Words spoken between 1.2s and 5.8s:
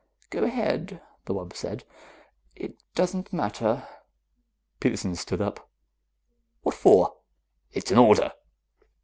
the wub said. "It doesn't matter." Peterson stood up.